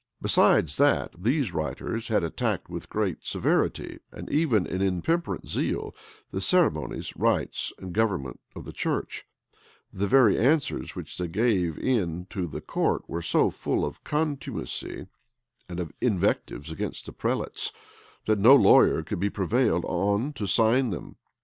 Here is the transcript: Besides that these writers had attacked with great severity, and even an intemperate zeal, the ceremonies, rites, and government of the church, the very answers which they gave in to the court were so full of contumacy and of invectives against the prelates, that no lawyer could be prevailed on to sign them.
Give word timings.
Besides 0.19 0.77
that 0.77 1.11
these 1.15 1.53
writers 1.53 2.07
had 2.07 2.23
attacked 2.23 2.69
with 2.71 2.89
great 2.89 3.17
severity, 3.21 3.99
and 4.11 4.31
even 4.31 4.65
an 4.65 4.81
intemperate 4.81 5.47
zeal, 5.47 5.93
the 6.31 6.41
ceremonies, 6.41 7.15
rites, 7.15 7.71
and 7.77 7.93
government 7.93 8.39
of 8.55 8.65
the 8.65 8.71
church, 8.73 9.27
the 9.93 10.07
very 10.07 10.39
answers 10.39 10.95
which 10.95 11.19
they 11.19 11.27
gave 11.27 11.77
in 11.77 12.25
to 12.31 12.47
the 12.47 12.61
court 12.61 13.07
were 13.07 13.21
so 13.21 13.51
full 13.51 13.85
of 13.85 14.03
contumacy 14.03 15.05
and 15.69 15.79
of 15.79 15.93
invectives 16.01 16.71
against 16.71 17.05
the 17.05 17.13
prelates, 17.13 17.71
that 18.25 18.39
no 18.39 18.55
lawyer 18.55 19.03
could 19.03 19.19
be 19.19 19.29
prevailed 19.29 19.85
on 19.85 20.33
to 20.33 20.47
sign 20.47 20.89
them. 20.89 21.17